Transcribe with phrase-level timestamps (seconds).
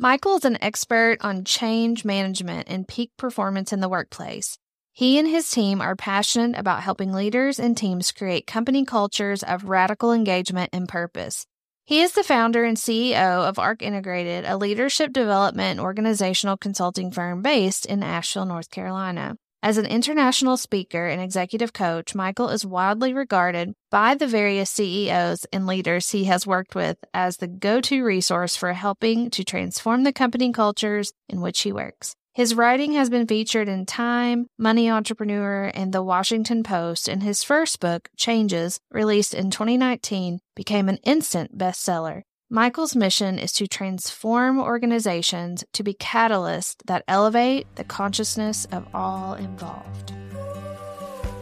[0.00, 4.56] Michael is an expert on change management and peak performance in the workplace.
[4.92, 9.64] He and his team are passionate about helping leaders and teams create company cultures of
[9.64, 11.46] radical engagement and purpose.
[11.84, 17.10] He is the founder and CEO of ARC Integrated, a leadership development and organizational consulting
[17.10, 19.36] firm based in Asheville, North Carolina.
[19.60, 25.46] As an international speaker and executive coach, Michael is widely regarded by the various CEOs
[25.52, 30.04] and leaders he has worked with as the go to resource for helping to transform
[30.04, 32.14] the company cultures in which he works.
[32.34, 37.42] His writing has been featured in Time, Money Entrepreneur, and The Washington Post, and his
[37.42, 42.22] first book, Changes, released in 2019, became an instant bestseller.
[42.50, 49.34] Michael's mission is to transform organizations to be catalysts that elevate the consciousness of all
[49.34, 50.14] involved.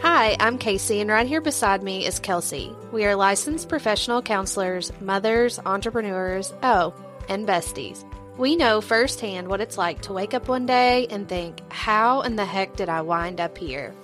[0.02, 2.74] Hi, I'm Kasey, and right here beside me is Kelsey.
[2.90, 6.92] We are licensed professional counselors, mothers, entrepreneurs, oh,
[7.28, 8.04] and besties.
[8.36, 12.34] We know firsthand what it's like to wake up one day and think, how in
[12.34, 13.94] the heck did I wind up here?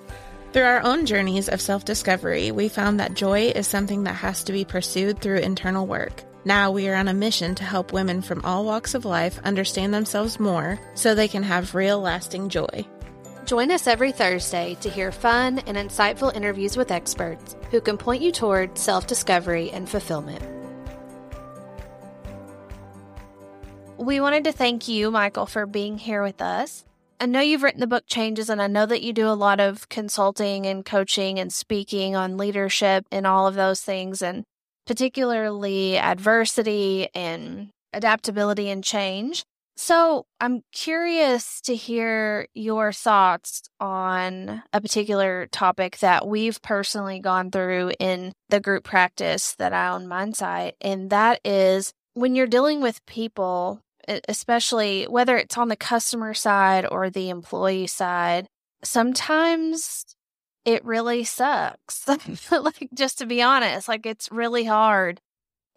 [0.53, 4.45] Through our own journeys of self discovery, we found that joy is something that has
[4.45, 6.23] to be pursued through internal work.
[6.45, 9.95] Now we are on a mission to help women from all walks of life understand
[9.95, 12.85] themselves more so they can have real lasting joy.
[13.45, 18.23] Join us every Thursday to hear fun and insightful interviews with experts who can point
[18.23, 20.43] you toward self discovery and fulfillment.
[23.97, 26.85] We wanted to thank you, Michael, for being here with us.
[27.21, 29.61] I know you've written the book Changes, and I know that you do a lot
[29.61, 34.23] of consulting and coaching and speaking on leadership and all of those things.
[34.23, 34.45] And
[34.87, 39.45] particularly adversity and adaptability and change.
[39.75, 47.51] So, I'm curious to hear your thoughts on a particular topic that we've personally gone
[47.51, 52.83] through in the group practice that I own Mindsight, and that is when you're dealing
[52.83, 53.81] with people,
[54.29, 58.49] especially whether it's on the customer side or the employee side,
[58.85, 60.05] sometimes
[60.65, 62.07] it really sucks.
[62.51, 65.21] like, just to be honest, like, it's really hard.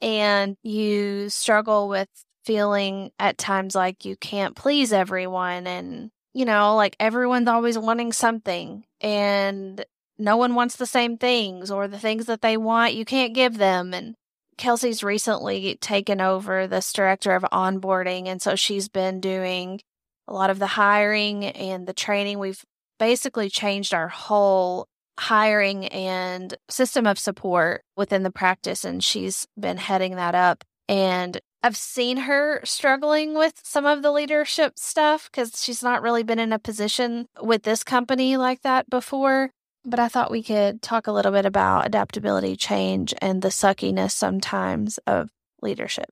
[0.01, 2.09] And you struggle with
[2.44, 5.68] feeling at times like you can't please everyone.
[5.68, 9.84] And, you know, like everyone's always wanting something and
[10.18, 13.57] no one wants the same things or the things that they want, you can't give
[13.57, 13.94] them.
[13.94, 14.16] And
[14.57, 18.28] Kelsey's recently taken over this director of onboarding.
[18.28, 19.81] And so she's been doing
[20.28, 22.40] a lot of the hiring and the training.
[22.40, 22.63] We've
[23.00, 29.78] basically changed our whole hiring and system of support within the practice and she's been
[29.78, 35.63] heading that up and I've seen her struggling with some of the leadership stuff cuz
[35.63, 39.51] she's not really been in a position with this company like that before
[39.85, 44.12] but I thought we could talk a little bit about adaptability change and the suckiness
[44.12, 45.29] sometimes of
[45.62, 46.09] leadership.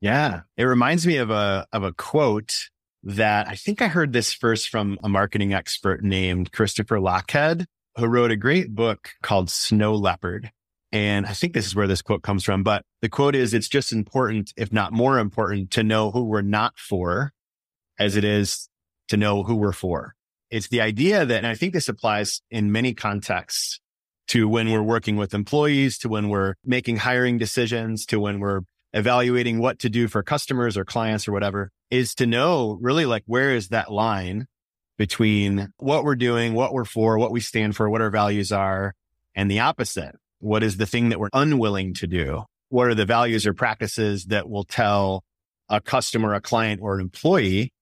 [0.00, 2.70] Yeah, it reminds me of a of a quote
[3.04, 7.64] that I think I heard this first from a marketing expert named Christopher Lochhead,
[7.96, 10.50] who wrote a great book called Snow Leopard.
[10.92, 13.68] And I think this is where this quote comes from, but the quote is, it's
[13.68, 17.32] just important, if not more important to know who we're not for
[17.98, 18.68] as it is
[19.08, 20.14] to know who we're for.
[20.50, 23.80] It's the idea that, and I think this applies in many contexts
[24.28, 28.60] to when we're working with employees, to when we're making hiring decisions, to when we're
[28.92, 33.22] evaluating what to do for customers or clients or whatever is to know really like
[33.26, 34.46] where is that line
[34.98, 38.94] between what we're doing, what we're for, what we stand for, what our values are,
[39.34, 40.14] and the opposite.
[40.38, 42.44] What is the thing that we're unwilling to do?
[42.68, 45.24] What are the values or practices that will tell
[45.68, 47.72] a customer, a client, or an employee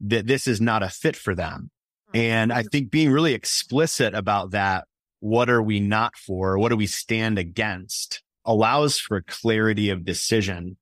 [0.00, 1.70] that this is not a fit for them?
[2.08, 2.16] Mm-hmm.
[2.16, 4.86] And I think being really explicit about that,
[5.20, 6.58] what are we not for?
[6.58, 10.76] What do we stand against allows for clarity of decision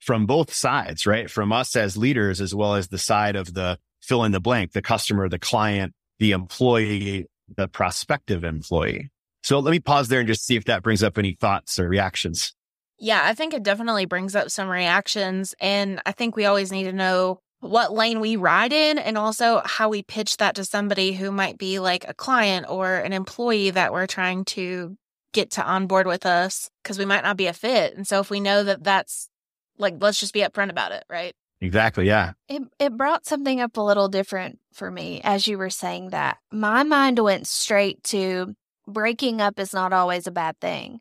[0.00, 1.30] from both sides, right?
[1.30, 4.72] From us as leaders, as well as the side of the fill in the blank,
[4.72, 7.26] the customer, the client, the employee,
[7.56, 9.10] the prospective employee.
[9.42, 11.88] So let me pause there and just see if that brings up any thoughts or
[11.88, 12.54] reactions.
[12.98, 15.54] Yeah, I think it definitely brings up some reactions.
[15.60, 19.62] And I think we always need to know what lane we ride in and also
[19.64, 23.70] how we pitch that to somebody who might be like a client or an employee
[23.70, 24.96] that we're trying to
[25.34, 27.94] get to onboard with us because we might not be a fit.
[27.94, 29.28] And so if we know that that's
[29.76, 31.34] like let's just be upfront about it, right?
[31.60, 32.06] Exactly.
[32.06, 32.32] Yeah.
[32.48, 36.38] It it brought something up a little different for me as you were saying that.
[36.50, 38.54] My mind went straight to
[38.86, 41.00] breaking up is not always a bad thing.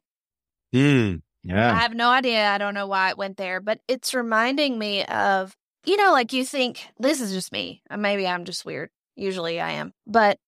[0.73, 1.73] Mm, yeah.
[1.73, 2.47] I have no idea.
[2.47, 6.33] I don't know why it went there, but it's reminding me of, you know, like
[6.33, 7.81] you think this is just me.
[7.95, 8.89] Maybe I'm just weird.
[9.15, 9.93] Usually I am.
[10.07, 10.39] But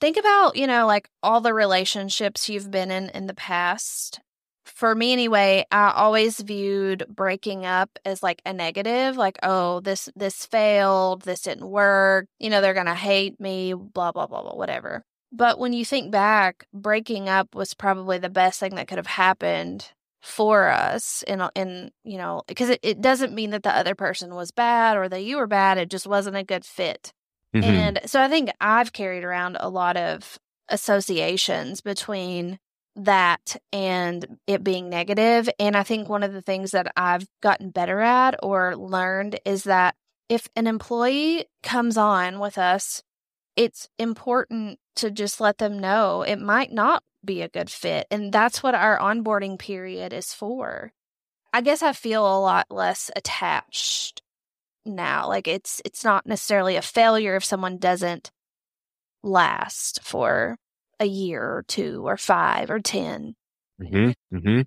[0.00, 4.20] think about, you know, like all the relationships you've been in in the past
[4.78, 10.08] for me anyway, I always viewed breaking up as like a negative, like, oh, this
[10.14, 14.54] this failed, this didn't work, you know, they're gonna hate me, blah, blah, blah, blah,
[14.54, 15.04] whatever.
[15.32, 19.06] But when you think back, breaking up was probably the best thing that could have
[19.06, 19.90] happened
[20.22, 24.34] for us in in you know because it, it doesn't mean that the other person
[24.34, 27.12] was bad or that you were bad it just wasn't a good fit
[27.62, 27.70] mm-hmm.
[27.70, 30.38] and so i think i've carried around a lot of
[30.68, 32.58] associations between
[32.96, 35.46] that and it being negative.
[35.46, 39.38] negative and i think one of the things that i've gotten better at or learned
[39.44, 39.94] is that
[40.28, 43.02] if an employee comes on with us
[43.56, 48.06] it's important to just let them know it might not be a good fit.
[48.10, 50.92] And that's what our onboarding period is for.
[51.52, 54.22] I guess I feel a lot less attached
[54.84, 55.28] now.
[55.28, 58.30] Like it's it's not necessarily a failure if someone doesn't
[59.22, 60.56] last for
[61.00, 63.34] a year or two or five or 10
[63.80, 64.60] mm-hmm, mm-hmm.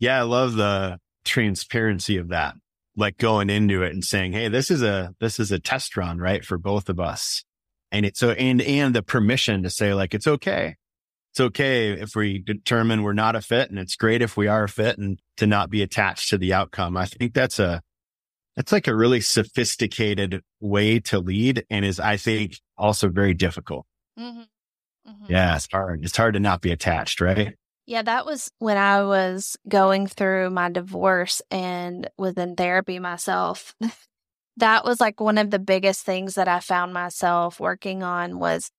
[0.00, 2.54] Yeah, I love the transparency of that.
[2.96, 6.18] Like going into it and saying, "Hey, this is a this is a test run,
[6.18, 7.44] right, for both of us."
[7.92, 10.76] And it's so and and the permission to say like it's okay
[11.38, 14.64] it's okay if we determine we're not a fit and it's great if we are
[14.64, 16.96] a fit and to not be attached to the outcome.
[16.96, 17.80] I think that's a,
[18.58, 23.86] that's like a really sophisticated way to lead and is, I think, also very difficult.
[24.18, 24.40] Mm-hmm.
[25.10, 25.26] Mm-hmm.
[25.28, 26.04] Yeah, it's hard.
[26.04, 27.54] It's hard to not be attached, right?
[27.86, 33.76] Yeah, that was when I was going through my divorce and was in therapy myself.
[34.56, 38.72] that was like one of the biggest things that I found myself working on was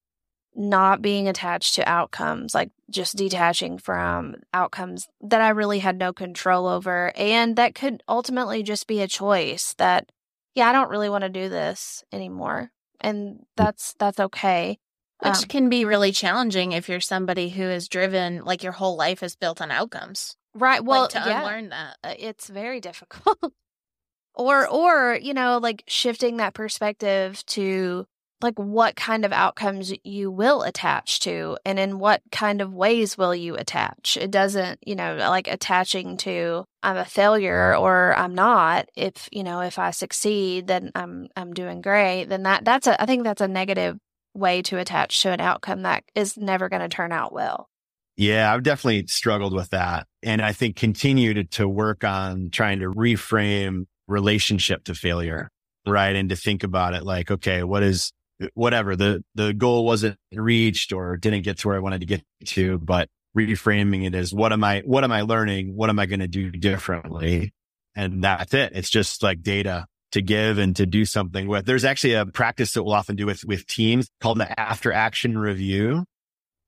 [0.60, 6.12] not being attached to outcomes, like just detaching from outcomes that I really had no
[6.12, 7.14] control over.
[7.16, 10.12] And that could ultimately just be a choice that,
[10.56, 12.72] yeah, I don't really want to do this anymore.
[13.00, 13.44] And mm.
[13.56, 14.80] that's, that's okay.
[15.20, 18.98] Which um, can be really challenging if you're somebody who is driven, like your whole
[18.98, 20.36] life is built on outcomes.
[20.54, 20.84] Right.
[20.84, 21.98] Well, like to yeah, unlearn that.
[22.04, 23.54] Uh, it's very difficult.
[24.34, 28.06] or, or, you know, like shifting that perspective to,
[28.42, 33.18] like what kind of outcomes you will attach to and in what kind of ways
[33.18, 34.18] will you attach?
[34.20, 39.44] It doesn't you know like attaching to i'm a failure or i'm not if you
[39.44, 43.24] know if i succeed then i'm i'm doing great then that that's a i think
[43.24, 43.98] that's a negative
[44.34, 47.68] way to attach to an outcome that is never going to turn out well.
[48.16, 52.80] Yeah i've definitely struggled with that and i think continue to, to work on trying
[52.80, 55.50] to reframe relationship to failure
[55.88, 58.12] right and to think about it like okay what is
[58.54, 62.24] whatever the the goal wasn't reached or didn't get to where I wanted to get
[62.46, 65.76] to, but reframing it as what am I what am I learning?
[65.76, 67.54] What am I going to do differently?
[67.96, 68.74] And that's it.
[68.76, 71.66] It's just like data to give and to do something with.
[71.66, 75.38] There's actually a practice that we'll often do with with teams called the after action
[75.38, 76.06] review,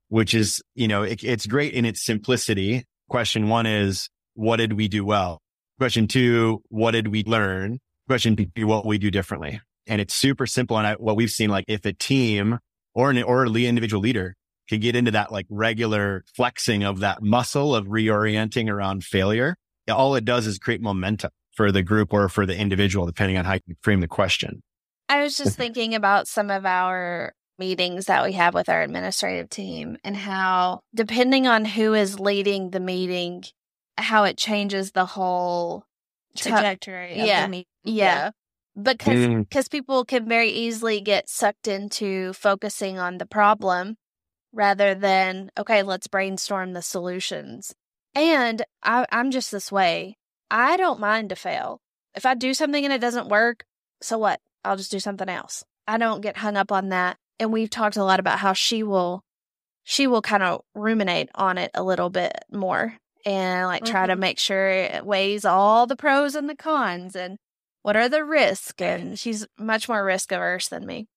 [0.10, 2.86] which is, you know, it, it's great in its simplicity.
[3.10, 5.40] Question one is, what did we do well?
[5.80, 7.80] Question two, what did we learn?
[8.08, 9.62] Question three, what we do differently?
[9.88, 10.78] And it's super simple.
[10.78, 12.60] And I, what we've seen, like if a team
[12.94, 14.36] or an or an individual leader
[14.70, 19.56] can get into that like regular flexing of that muscle of reorienting around failure,
[19.90, 23.46] all it does is create momentum for the group or for the individual, depending on
[23.46, 24.62] how you frame the question.
[25.10, 29.50] I was just thinking about some of our meetings that we have with our administrative
[29.50, 33.44] team and how, depending on who is leading the meeting,
[33.98, 35.84] how it changes the whole
[36.36, 37.16] trajectory.
[37.16, 37.48] T- yeah.
[37.48, 37.64] yeah.
[37.84, 38.32] yeah
[38.80, 39.72] because because mm.
[39.72, 43.98] people can very easily get sucked into focusing on the problem
[44.54, 47.74] rather than okay let's brainstorm the solutions.
[48.14, 50.18] And I, i'm just this way.
[50.50, 51.80] I don't mind to fail.
[52.16, 53.66] If i do something and it doesn't work
[54.02, 54.40] so what?
[54.64, 55.64] I'll just do something else.
[55.88, 58.84] I don't get hung up on that and we've talked a lot about how she
[58.84, 59.24] will
[59.84, 64.12] she will kind of ruminate on it a little bit more and like try mm-hmm.
[64.12, 67.38] to make sure it weighs all the pros and the cons and
[67.84, 68.82] what are the risks?
[68.82, 71.08] And she's much more risk averse than me.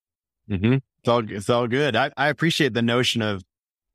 [0.51, 0.75] Mm-hmm.
[0.75, 1.97] It's all it's all good.
[1.97, 3.43] I, I appreciate the notion of,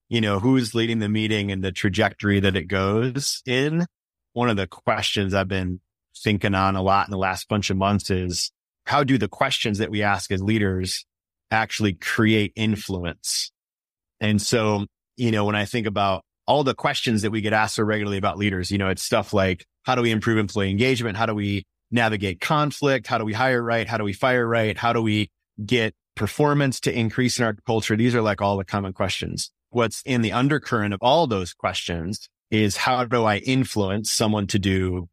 [0.09, 3.85] you know, who's leading the meeting and the trajectory that it goes in.
[4.33, 5.79] One of the questions I've been
[6.17, 8.51] thinking on a lot in the last bunch of months is
[8.85, 11.05] how do the questions that we ask as leaders
[11.51, 13.51] actually create influence?
[14.19, 14.85] And so,
[15.17, 18.17] you know, when I think about all the questions that we get asked so regularly
[18.17, 21.17] about leaders, you know, it's stuff like, how do we improve employee engagement?
[21.17, 23.07] How do we navigate conflict?
[23.07, 23.87] How do we hire right?
[23.87, 24.77] How do we fire right?
[24.77, 25.29] How do we
[25.65, 27.95] get performance to increase in our culture?
[27.95, 29.51] These are like all the common questions.
[29.69, 34.59] What's in the undercurrent of all those questions is how do I influence someone to
[34.59, 35.07] do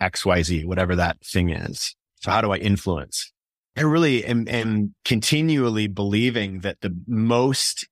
[0.00, 1.94] X, Y, Z, whatever that thing is?
[2.20, 3.32] So how do I influence?
[3.76, 7.86] I really am, am continually believing that the most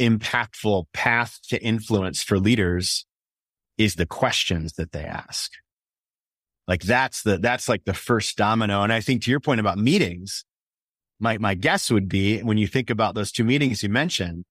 [0.00, 3.06] impactful path to influence for leaders
[3.78, 5.52] is the questions that they ask.
[6.68, 8.82] Like that's the, that's like the first domino.
[8.82, 10.44] And I think to your point about meetings,
[11.20, 14.44] my, my guess would be when you think about those two meetings you mentioned,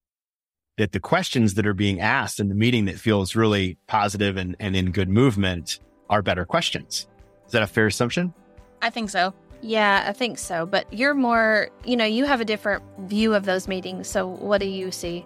[0.78, 4.56] that the questions that are being asked in the meeting that feels really positive and,
[4.60, 5.80] and in good movement
[6.10, 7.08] are better questions.
[7.46, 8.34] Is that a fair assumption?
[8.82, 9.34] I think so.
[9.62, 10.66] Yeah, I think so.
[10.66, 14.08] But you're more, you know, you have a different view of those meetings.
[14.08, 15.26] So what do you see?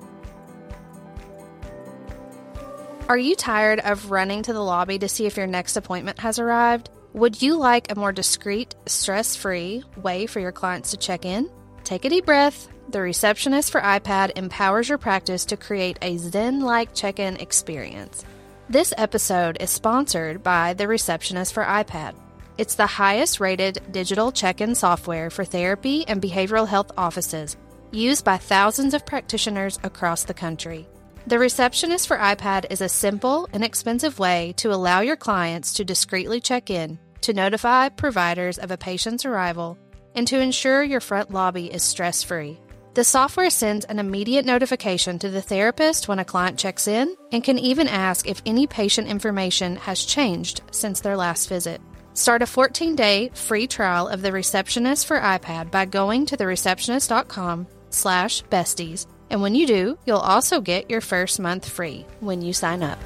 [3.09, 6.37] Are you tired of running to the lobby to see if your next appointment has
[6.37, 6.91] arrived?
[7.13, 11.49] Would you like a more discreet, stress free way for your clients to check in?
[11.83, 12.69] Take a deep breath.
[12.89, 18.23] The receptionist for iPad empowers your practice to create a Zen like check in experience.
[18.69, 22.13] This episode is sponsored by the receptionist for iPad.
[22.59, 27.57] It's the highest rated digital check in software for therapy and behavioral health offices,
[27.91, 30.87] used by thousands of practitioners across the country.
[31.29, 35.85] The Receptionist for iPad is a simple, and inexpensive way to allow your clients to
[35.85, 39.77] discreetly check in, to notify providers of a patient's arrival,
[40.15, 42.59] and to ensure your front lobby is stress free.
[42.95, 47.43] The software sends an immediate notification to the therapist when a client checks in and
[47.43, 51.79] can even ask if any patient information has changed since their last visit.
[52.15, 57.67] Start a 14 day free trial of the Receptionist for iPad by going to thereceptionist.com
[57.91, 62.53] slash besties and when you do, you'll also get your first month free when you
[62.53, 62.99] sign up.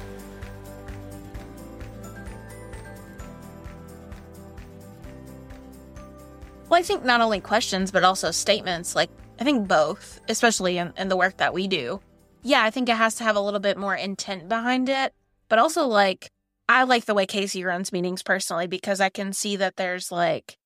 [6.68, 8.96] Well, I think not only questions, but also statements.
[8.96, 12.00] Like, I think both, especially in, in the work that we do.
[12.42, 15.12] Yeah, I think it has to have a little bit more intent behind it,
[15.48, 16.30] but also like,
[16.68, 20.56] I like the way Kasey runs meetings personally because I can see that there's like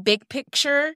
[0.00, 0.94] big picture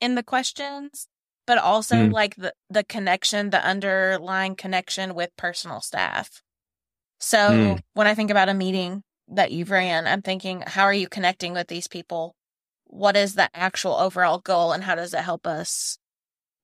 [0.00, 1.06] in the questions
[1.46, 2.12] but also mm.
[2.12, 6.42] like the, the connection, the underlying connection with personal staff.
[7.18, 7.80] So mm.
[7.94, 11.52] when I think about a meeting that you've ran, I'm thinking, how are you connecting
[11.52, 12.34] with these people?
[12.86, 15.98] What is the actual overall goal and how does it help us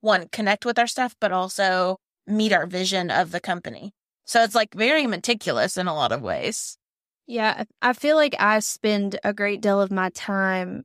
[0.00, 3.92] one connect with our staff, but also meet our vision of the company?
[4.26, 6.76] So it's like very meticulous in a lot of ways.
[7.26, 10.84] Yeah, I feel like I spend a great deal of my time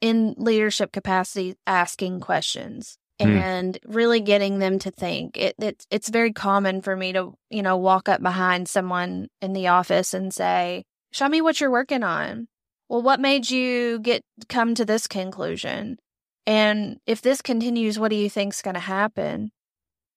[0.00, 2.98] in leadership capacity asking questions.
[3.20, 3.26] Mm.
[3.26, 5.36] and really getting them to think.
[5.36, 9.52] It, it's it's very common for me to you know walk up behind someone in
[9.52, 12.48] the office and say, "Show me what you're working on."
[12.88, 15.98] Well, what made you get come to this conclusion?
[16.46, 19.52] And if this continues, what do you think's going to happen?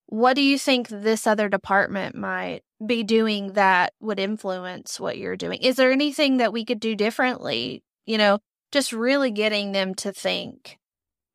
[0.07, 5.37] What do you think this other department might be doing that would influence what you're
[5.37, 5.61] doing?
[5.61, 7.83] Is there anything that we could do differently?
[8.05, 8.39] You know,
[8.71, 10.77] just really getting them to think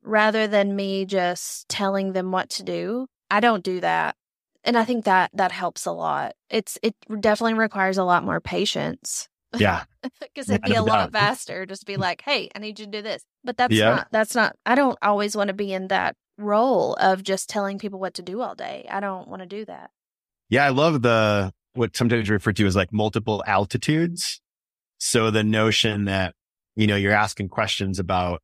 [0.03, 3.07] rather than me just telling them what to do.
[3.31, 4.15] I don't do that.
[4.63, 6.33] And I think that that helps a lot.
[6.49, 9.27] It's it definitely requires a lot more patience.
[9.57, 9.83] Yeah.
[10.19, 13.01] Because it'd be a lot faster just be like, "Hey, I need you to do
[13.01, 13.89] this." But that's yeah.
[13.89, 17.77] not that's not I don't always want to be in that role of just telling
[17.77, 18.85] people what to do all day.
[18.89, 19.91] I don't want to do that.
[20.49, 24.41] Yeah, I love the what sometimes referred to as like multiple altitudes.
[24.97, 26.33] So the notion that,
[26.75, 28.41] you know, you're asking questions about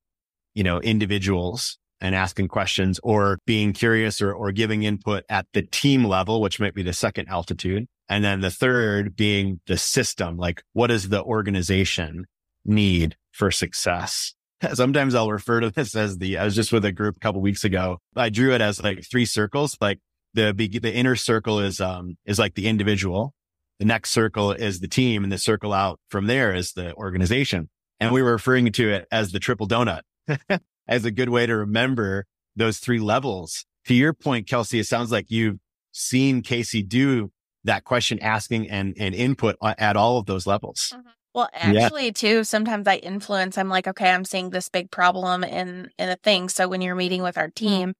[0.53, 5.61] you know, individuals and asking questions or being curious or, or giving input at the
[5.61, 7.87] team level, which might be the second altitude.
[8.07, 12.25] And then the third being the system, like what does the organization
[12.65, 14.33] need for success?
[14.73, 17.41] Sometimes I'll refer to this as the, I was just with a group a couple
[17.41, 17.99] weeks ago.
[18.15, 19.77] I drew it as like three circles.
[19.79, 19.99] Like
[20.33, 23.33] the, the inner circle is, um, is like the individual.
[23.79, 27.69] The next circle is the team and the circle out from there is the organization.
[28.01, 30.01] And we were referring to it as the triple donut
[30.87, 33.65] as a good way to remember those three levels.
[33.85, 35.57] To your point, Kelsey, it sounds like you've
[35.91, 37.31] seen Kasey do
[37.63, 40.93] that question asking and, and input at all of those levels.
[40.93, 41.09] Mm-hmm.
[41.33, 42.11] Well, actually, yeah.
[42.11, 43.57] too, sometimes I influence.
[43.57, 46.49] I'm like, okay, I'm seeing this big problem in in a thing.
[46.49, 47.65] So when you're meeting with our mm-hmm.
[47.67, 47.93] team,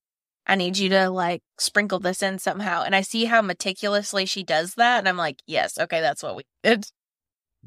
[0.48, 2.81] I need you to like sprinkle this in somehow.
[2.83, 6.36] And I see how meticulously she does that, and I'm like, yes, okay, that's what
[6.36, 6.86] we did.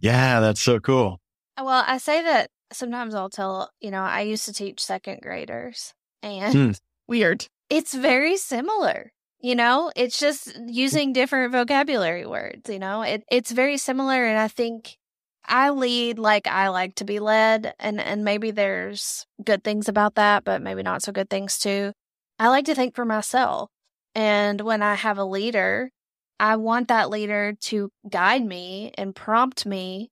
[0.01, 1.21] Yeah, that's so cool.
[1.57, 5.95] Well, I say that sometimes I'll tell, you know, I used to teach second graders
[6.23, 6.71] and hmm.
[7.09, 7.47] weird.
[7.71, 9.13] It's very similar.
[9.41, 13.03] You know, it's just using different vocabulary words, you know.
[13.03, 14.97] It it's very similar and I think
[15.45, 20.15] I lead like I like to be led and and maybe there's good things about
[20.15, 21.93] that, but maybe not so good things too.
[22.39, 23.69] I like to think for myself.
[24.15, 25.91] And when I have a leader,
[26.39, 30.12] I want that leader to guide me and prompt me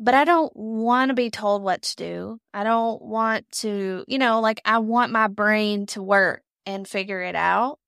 [0.00, 2.38] but I don't want to be told what to do.
[2.54, 7.20] I don't want to, you know, like I want my brain to work and figure
[7.20, 7.78] it out.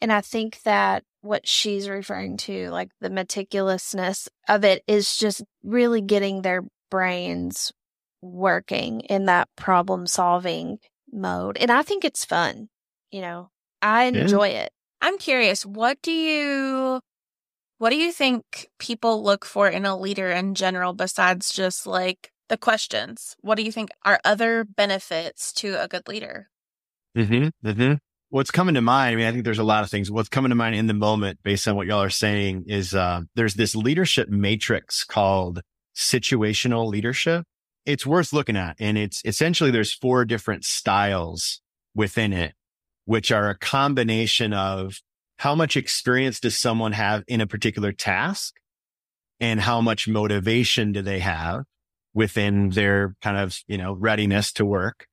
[0.00, 5.44] And I think that what she's referring to, like the meticulousness of it, is just
[5.62, 7.72] really getting their brains
[8.20, 10.78] working in that problem solving
[11.12, 11.56] mode.
[11.56, 12.68] And I think it's fun.
[13.12, 14.62] You know, I enjoy yeah.
[14.62, 14.72] it.
[15.00, 17.00] I'm curious, what do you
[17.78, 22.30] what do you think people look for in a leader in general besides just like
[22.48, 23.36] the questions?
[23.40, 26.48] What do you think are other benefits to a good leader?
[27.16, 27.94] Mm-hmm, mm-hmm.
[28.30, 29.12] What's coming to mind?
[29.12, 30.10] I mean, I think there's a lot of things.
[30.10, 33.20] What's coming to mind in the moment, based on what y'all are saying, is uh,
[33.34, 35.60] there's this leadership matrix called
[35.94, 37.44] situational leadership.
[37.86, 41.60] It's worth looking at, and it's essentially there's four different styles
[41.94, 42.54] within it,
[43.04, 45.00] which are a combination of
[45.44, 48.54] how much experience does someone have in a particular task
[49.40, 51.64] and how much motivation do they have
[52.14, 55.06] within their kind of, you know, readiness to work.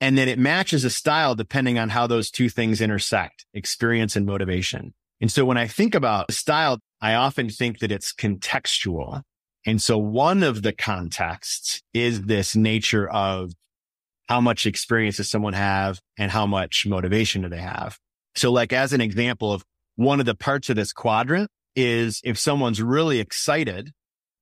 [0.00, 4.26] And then it matches a style depending on how those two things intersect, experience and
[4.26, 4.92] motivation.
[5.20, 9.22] And so when I think about style, I often think that it's contextual.
[9.64, 13.52] And so one of the contexts is this nature of
[14.28, 18.00] how much experience does someone have and how much motivation do they have?
[18.34, 19.64] So like as an example of
[19.96, 23.92] one of the parts of this quadrant is if someone's really excited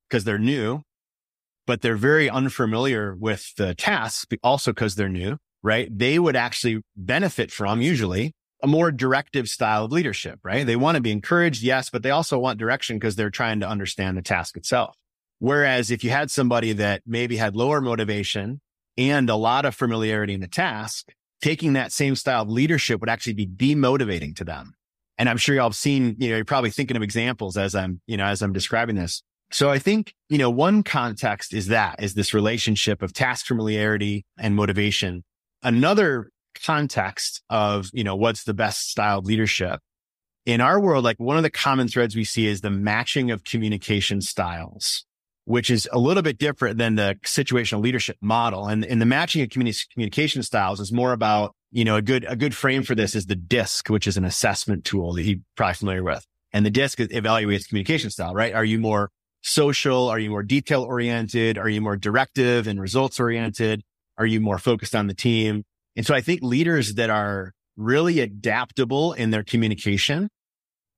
[0.09, 0.83] because they're new,
[1.67, 5.89] but they're very unfamiliar with the task also because they're new, right?
[5.97, 8.33] They would actually benefit from usually
[8.63, 10.67] a more directive style of leadership, right?
[10.67, 11.63] They want to be encouraged.
[11.63, 14.97] Yes, but they also want direction because they're trying to understand the task itself.
[15.39, 18.61] Whereas if you had somebody that maybe had lower motivation
[18.97, 23.11] and a lot of familiarity in the task, taking that same style of leadership would
[23.11, 24.75] actually be demotivating to them.
[25.19, 28.01] And I'm sure y'all have seen, you know, you're probably thinking of examples as I'm,
[28.07, 29.23] you know, as I'm describing this.
[29.51, 34.25] So I think, you know, one context is that is this relationship of task familiarity
[34.39, 35.23] and motivation.
[35.63, 36.31] Another
[36.65, 39.81] context of, you know, what's the best style of leadership
[40.47, 43.45] in our world, like one of the common threads we see is the matching of
[43.45, 45.05] communication styles,
[45.45, 48.67] which is a little bit different than the situational leadership model.
[48.67, 52.25] And, and the matching of communi- communication styles is more about you know, a good,
[52.29, 55.41] a good frame for this is the DISC, which is an assessment tool that you're
[55.57, 56.25] probably familiar with.
[56.53, 58.55] And the DISC evaluates communication style, right?
[58.55, 59.11] Are you more
[59.43, 60.09] social?
[60.09, 61.59] Are you more detail oriented?
[61.59, 63.83] Are you more directive and results oriented?
[64.17, 65.65] Are you more focused on the team?
[65.97, 70.29] And so I think leaders that are really adaptable in their communication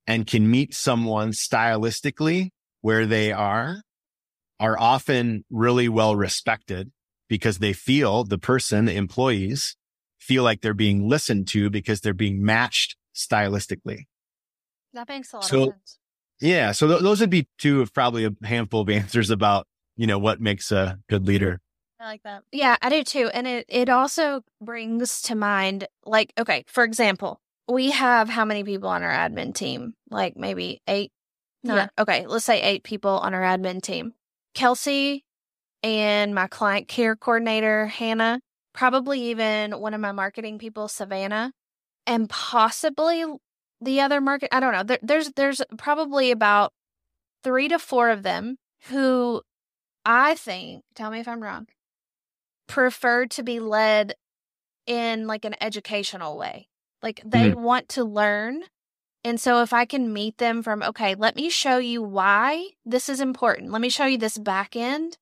[0.07, 2.51] and can meet someone stylistically
[2.83, 3.81] where they are,
[4.59, 6.91] are often really well respected
[7.29, 9.77] because they feel the person, the employees
[10.19, 14.07] feel like they're being listened to because they're being matched stylistically.
[14.93, 15.99] That makes a lot so, of sense.
[16.41, 16.73] Yeah.
[16.73, 19.67] So th- those would be two of probably a handful of answers about,
[19.97, 21.61] you know, what makes a good leader.
[22.01, 22.43] I like that.
[22.53, 23.31] Yeah, I do too.
[23.33, 28.65] And it, it also brings to mind, like, okay, for example, we have how many
[28.65, 29.95] people on our admin team?
[30.11, 31.11] Like maybe eight?
[31.63, 31.89] Yeah.
[31.99, 34.13] Okay, let's say eight people on our admin team.
[34.57, 35.23] Kelsey
[35.83, 38.41] and my client care coordinator, Hannah,
[38.73, 41.53] probably even one of my marketing people, Savannah,
[42.07, 43.25] and possibly
[43.81, 44.49] the other market.
[44.53, 44.83] I don't know.
[44.83, 46.73] There, there's there's probably about
[47.45, 48.57] three to four of them
[48.89, 49.43] who
[50.05, 51.67] I think, tell me if I'm wrong,
[52.67, 54.15] prefer to be led
[54.87, 56.69] in like an educational way.
[57.03, 57.63] Like they mm-hmm.
[57.63, 58.63] want to learn.
[59.27, 63.09] And so if I can meet them from, okay, let me show you why this
[63.09, 63.73] is important.
[63.73, 65.19] Let me show you this back end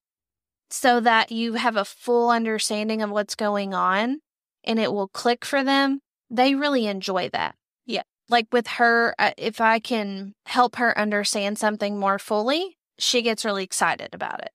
[0.69, 4.21] so that you have a full understanding of what's going on
[4.63, 6.01] and it will click for them.
[6.29, 7.55] They really enjoy that.
[7.87, 8.03] Yeah.
[8.29, 13.43] Like with her, uh, if I can help her understand something more fully, she gets
[13.43, 14.51] really excited about it.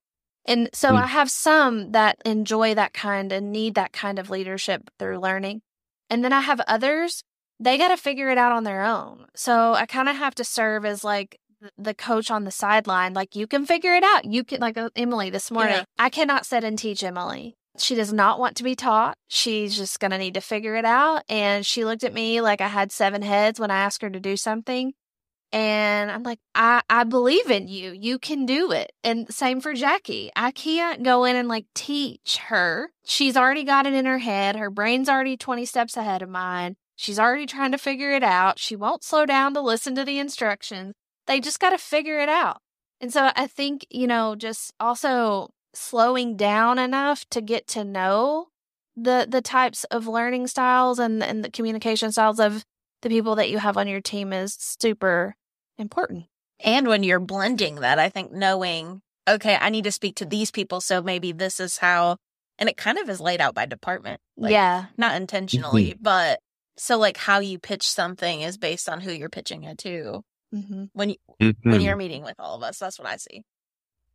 [0.46, 1.02] And so mm.
[1.02, 5.64] I have some that enjoy that kind and need that kind of leadership through learning.
[6.08, 7.24] And then I have others,
[7.60, 9.26] they got to figure it out on their own.
[9.36, 11.40] So I kind of have to serve as like
[11.78, 14.26] the coach on the sideline, like, you can figure it out.
[14.26, 15.84] You can, like uh, Emily this morning, yeah.
[15.98, 17.56] I cannot sit and teach Emily.
[17.78, 19.16] She does not want to be taught.
[19.28, 21.24] She's just going to need to figure it out.
[21.30, 24.20] And she looked at me like I had seven heads when I asked her to
[24.20, 24.94] do something.
[25.52, 27.92] And I'm like, I, I believe in you.
[27.92, 28.92] You can do it.
[29.04, 30.30] And same for Jackie.
[30.36, 32.92] I can't go in and like teach her.
[33.04, 34.56] She's already got it in her head.
[34.56, 36.76] Her brain's already 20 steps ahead of mine.
[37.00, 38.60] She's already trying to figure it out.
[38.60, 40.96] She won't slow down to listen to the instructions.
[41.28, 42.58] They just got to figure it out.
[43.00, 48.48] And so I think, you know, just also slowing down enough to get to know
[48.98, 52.66] the the types of learning styles and and the communication styles of
[53.02, 55.38] the people that you have on your team is super
[55.78, 56.26] important.
[56.60, 60.52] And when you're blending that, I think knowing, okay, I need to speak to these
[60.52, 62.18] people, so maybe this is how
[62.58, 64.20] and it kind of is laid out by department.
[64.36, 64.88] Like, yeah.
[64.98, 66.04] Not intentionally, mm-hmm.
[66.04, 66.42] but
[66.80, 70.24] so like how you pitch something is based on who you're pitching it to.
[70.54, 70.86] Mm-hmm.
[70.94, 71.72] when you, Mm-hmm.
[71.72, 72.80] when you're meeting with all of us.
[72.80, 73.44] That's what I see.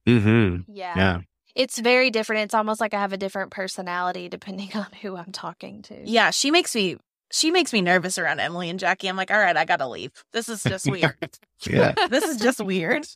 [0.07, 0.72] Mm-hmm.
[0.72, 0.94] Yeah.
[0.96, 1.20] Yeah.
[1.55, 2.42] It's very different.
[2.42, 6.03] It's almost like I have a different personality depending on who I'm talking to.
[6.05, 6.96] Yeah, she makes me
[7.31, 9.09] she makes me nervous around Emily and Jackie.
[9.09, 10.11] I'm like, all right, I gotta leave.
[10.33, 11.38] This is just weird.
[11.68, 11.92] Yeah.
[12.11, 13.07] this is just weird.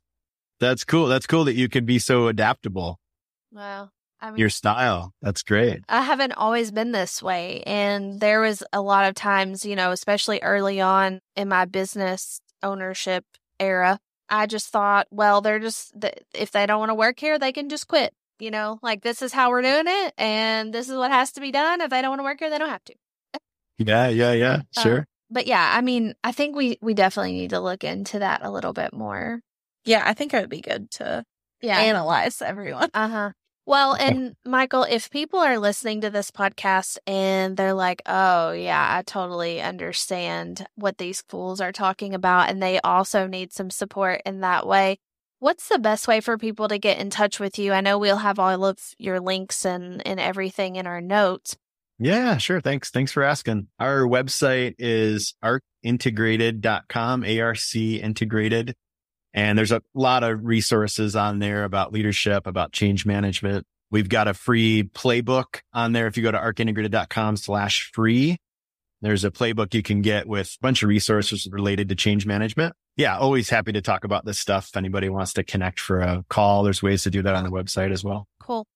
[0.60, 1.06] That's cool.
[1.06, 2.98] That's cool that you can be so adaptable.
[3.52, 5.12] Well, I mean, Your style.
[5.22, 5.80] That's great.
[5.88, 7.62] I haven't always been this way.
[7.66, 12.40] And there was a lot of times, you know, especially early on in my business
[12.62, 13.24] ownership
[13.60, 17.38] era, I just thought, well, they're just, th- if they don't want to work here,
[17.38, 18.12] they can just quit.
[18.40, 20.14] You know, like this is how we're doing it.
[20.16, 21.80] And this is what has to be done.
[21.80, 22.94] If they don't want to work here, they don't have to.
[23.78, 24.08] Yeah.
[24.08, 24.32] Yeah.
[24.32, 24.62] Yeah.
[24.76, 25.06] Uh, Sure.
[25.30, 28.50] But yeah, I mean, I think we, we definitely need to look into that a
[28.50, 29.40] little bit more.
[29.84, 31.24] Yeah, I think it would be good to
[31.60, 31.78] Yeah.
[31.78, 32.90] analyze everyone.
[32.94, 33.30] Uh huh.
[33.68, 38.96] Well, and Michael, if people are listening to this podcast and they're like, oh, yeah,
[38.96, 44.22] I totally understand what these fools are talking about, and they also need some support
[44.24, 44.96] in that way,
[45.40, 47.74] what's the best way for people to get in touch with you?
[47.74, 51.54] I know we'll have all of your links and, and everything in our notes.
[51.98, 52.62] Yeah, sure.
[52.62, 52.88] Thanks.
[52.88, 53.66] Thanks for asking.
[53.78, 58.74] Our website is arcintegrated.com, ARC integrated.
[59.38, 63.64] And there's a lot of resources on there about leadership, about change management.
[63.88, 66.08] We've got a free playbook on there.
[66.08, 68.38] If you go to arcintegrated.com slash free,
[69.00, 72.74] there's a playbook you can get with a bunch of resources related to change management.
[72.96, 74.70] Yeah, always happy to talk about this stuff.
[74.70, 77.52] If anybody wants to connect for a call, there's ways to do that on the
[77.52, 78.26] website as well.
[78.40, 78.66] Cool.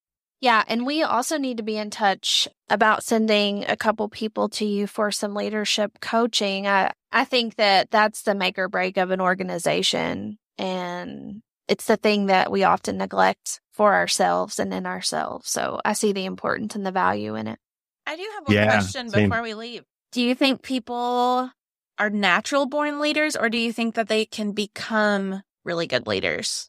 [0.41, 0.63] Yeah.
[0.69, 4.87] And we also need to be in touch about sending a couple people to you
[4.87, 6.69] for some leadership coaching.
[6.69, 10.39] I, I think that that's the make or break of an organization.
[10.59, 15.49] And it's the thing that we often neglect for ourselves and in ourselves.
[15.51, 17.59] So I see the importance and the value in it.
[18.07, 19.29] I do have one Yeah, question same.
[19.31, 19.85] before we leave.
[20.13, 21.51] Do you think people
[21.99, 26.69] are natural born leaders or do you think that they can become really good leaders?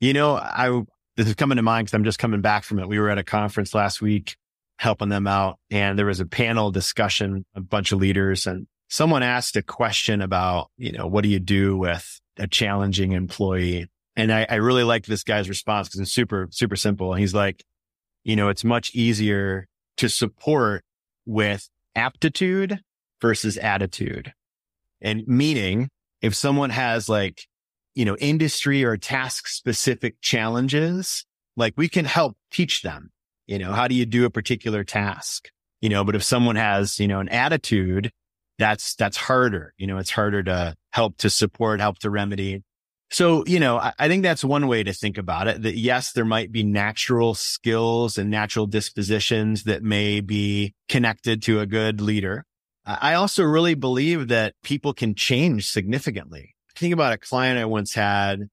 [0.00, 0.82] You know, I
[1.16, 2.88] this is coming to mind because I'm just coming back from it.
[2.88, 4.36] We were at a conference last week
[4.78, 9.22] helping them out, and there was a panel discussion, a bunch of leaders, and someone
[9.22, 13.88] asked a question about, you know, what do you do with a challenging employee?
[14.16, 17.14] And I, I really liked this guy's response because it's super, super simple.
[17.14, 17.64] He's like,
[18.24, 19.66] you know, it's much easier
[19.96, 20.84] to support
[21.26, 22.80] with aptitude
[23.20, 24.32] versus attitude.
[25.00, 25.88] And meaning
[26.20, 27.46] if someone has like,
[27.94, 31.24] you know, industry or task specific challenges,
[31.56, 33.10] like we can help teach them,
[33.46, 35.48] you know, how do you do a particular task?
[35.80, 38.12] You know, but if someone has, you know, an attitude,
[38.62, 39.74] that's, that's harder.
[39.76, 42.62] You know, it's harder to help to support, help to remedy.
[43.10, 46.12] So, you know, I, I think that's one way to think about it that yes,
[46.12, 52.00] there might be natural skills and natural dispositions that may be connected to a good
[52.00, 52.44] leader.
[52.84, 56.54] I also really believe that people can change significantly.
[56.74, 58.48] Think about a client I once had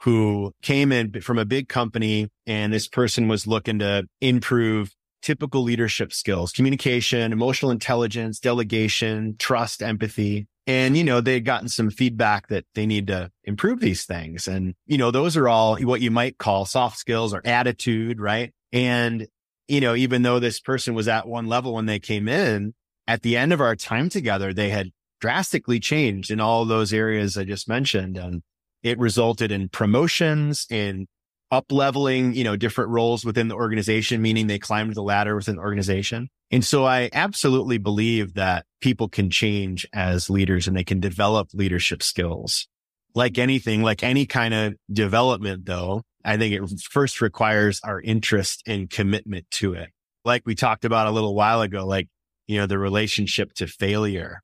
[0.00, 5.62] who came in from a big company and this person was looking to improve typical
[5.62, 10.46] leadership skills, communication, emotional intelligence, delegation, trust, empathy.
[10.66, 14.46] And, you know, they had gotten some feedback that they need to improve these things.
[14.46, 18.52] And, you know, those are all what you might call soft skills or attitude, right?
[18.72, 19.26] And,
[19.66, 22.74] you know, even though this person was at one level when they came in,
[23.06, 27.36] at the end of our time together, they had drastically changed in all those areas
[27.36, 28.18] I just mentioned.
[28.18, 28.42] And
[28.82, 31.06] it resulted in promotions, in
[31.50, 35.56] up leveling, you know, different roles within the organization, meaning they climbed the ladder within
[35.56, 36.28] the organization.
[36.50, 41.48] And so I absolutely believe that people can change as leaders and they can develop
[41.52, 42.66] leadership skills.
[43.14, 48.62] Like anything, like any kind of development though, I think it first requires our interest
[48.66, 49.90] and commitment to it.
[50.24, 52.08] Like we talked about a little while ago, like,
[52.46, 54.40] you know, the relationship to failure.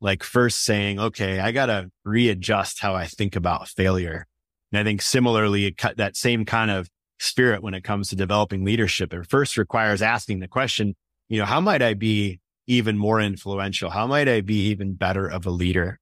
[0.00, 4.26] Like first saying, okay, I got to readjust how I think about failure.
[4.72, 8.16] And I think similarly, it cut that same kind of spirit when it comes to
[8.16, 9.12] developing leadership.
[9.12, 10.94] It first requires asking the question,
[11.28, 13.90] you know, how might I be even more influential?
[13.90, 15.98] How might I be even better of a leader?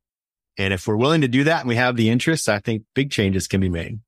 [0.57, 3.11] And if we're willing to do that and we have the interest, I think big
[3.11, 4.00] changes can be made.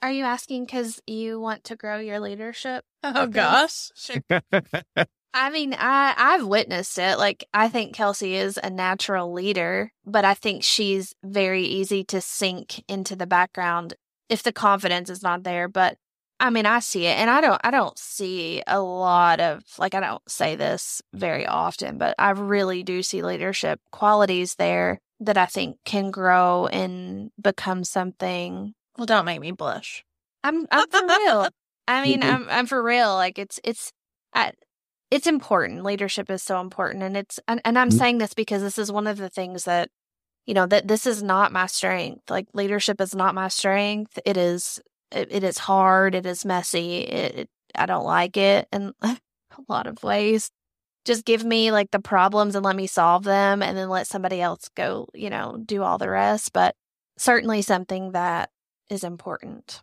[0.00, 2.84] Are you asking because you want to grow your leadership?
[3.02, 3.30] Oh Okay.
[3.30, 3.90] gosh.
[5.34, 7.18] I mean, I I've witnessed it.
[7.18, 12.20] Like I think Kelsey is a natural leader, but I think she's very easy to
[12.20, 13.94] sink into the background
[14.28, 15.68] if the confidence is not there.
[15.68, 15.96] But
[16.40, 19.94] I mean, I see it and I don't I don't see a lot of like
[19.94, 25.36] I don't say this very often, but I really do see leadership qualities there that
[25.36, 30.04] I think can grow and become something Well, don't make me blush.
[30.44, 31.48] I'm I'm for real.
[31.86, 32.22] I mean.
[32.22, 33.14] I'm I'm for real.
[33.14, 33.92] Like it's it's
[34.34, 34.52] I,
[35.10, 35.84] it's important.
[35.84, 37.98] Leadership is so important, and it's and, and I'm Mhm.
[37.98, 39.90] saying this because this is one of the things that
[40.46, 42.30] you know, that this is not my strength.
[42.30, 44.18] Like leadership is not my strength.
[44.24, 44.80] It is,
[45.12, 46.14] it, it is hard.
[46.14, 47.00] It is messy.
[47.02, 49.18] It, it I don't like it in a
[49.68, 50.50] lot of ways.
[51.04, 54.40] Just give me like the problems and let me solve them and then let somebody
[54.40, 56.52] else go, you know, do all the rest.
[56.52, 56.74] But
[57.18, 58.50] certainly something that
[58.90, 59.82] is important.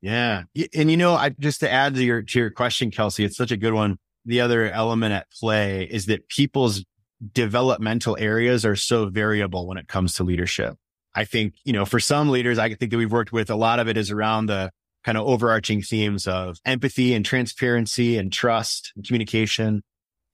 [0.00, 0.44] Yeah.
[0.74, 3.52] And you know, I just to add to your to your question, Kelsey, it's such
[3.52, 3.98] a good one.
[4.26, 6.84] The other element at play is that people's
[7.32, 10.76] developmental areas are so variable when it comes to leadership.
[11.14, 13.78] I think, you know, for some leaders, I think that we've worked with, a lot
[13.78, 14.70] of it is around the
[15.04, 19.82] kind of overarching themes of empathy and transparency and trust and communication.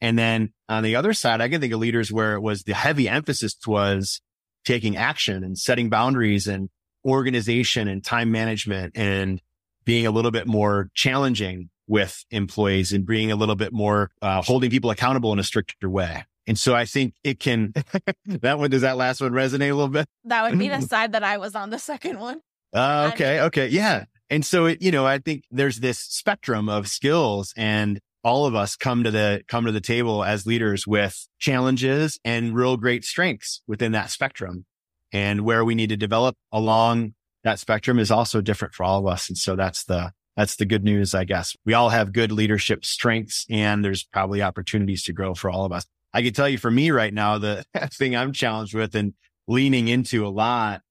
[0.01, 2.75] And then on the other side, I can think of leaders where it was the
[2.75, 4.21] heavy emphasis was
[4.65, 6.71] taking action and setting boundaries and
[7.05, 9.41] organization and time management and
[9.85, 14.43] being a little bit more challenging with employees and being a little bit more uh,
[14.43, 16.25] holding people accountable in a stricter way.
[16.47, 17.73] And so I think it can,
[18.27, 20.07] that one, does that last one resonate a little bit?
[20.25, 22.41] That would be the side that I was on the second one.
[22.73, 23.41] Uh, okay.
[23.43, 23.69] Okay.
[23.69, 24.05] Yeah.
[24.31, 28.55] And so it, you know, I think there's this spectrum of skills and all of
[28.55, 33.05] us come to the, come to the table as leaders with challenges and real great
[33.05, 34.65] strengths within that spectrum.
[35.13, 37.15] And where we need to develop along
[37.45, 39.29] that spectrum is also different for all of us.
[39.29, 41.57] And so that's the, that's the good news, I guess.
[41.65, 45.73] We all have good leadership strengths and there's probably opportunities to grow for all of
[45.73, 45.85] us.
[46.15, 49.15] I can tell you for me right now, the thing I'm challenged with and
[49.49, 50.83] leaning into a lot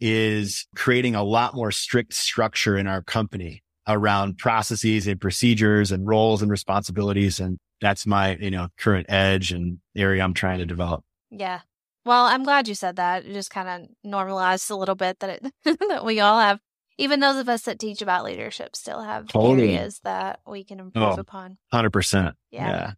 [0.00, 6.06] is creating a lot more strict structure in our company around processes and procedures and
[6.06, 7.40] roles and responsibilities.
[7.40, 11.04] And that's my, you know, current edge and area I'm trying to develop.
[11.30, 11.60] Yeah.
[12.04, 13.24] Well, I'm glad you said that.
[13.24, 16.60] It just kind of normalized a little bit that it that we all have,
[16.98, 19.74] even those of us that teach about leadership, still have totally.
[19.74, 21.58] areas that we can improve oh, upon.
[21.72, 22.36] Hundred percent.
[22.50, 22.94] Yeah.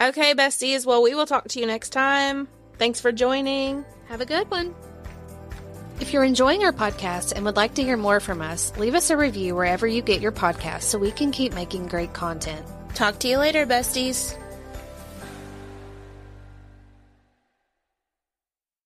[0.00, 0.08] yeah.
[0.08, 0.86] Okay, besties.
[0.86, 2.48] Well, we will talk to you next time.
[2.78, 3.84] Thanks for joining.
[4.08, 4.74] Have a good one.
[6.00, 9.10] If you're enjoying our podcast and would like to hear more from us, leave us
[9.10, 12.64] a review wherever you get your podcast so we can keep making great content.
[12.94, 14.36] Talk to you later, besties.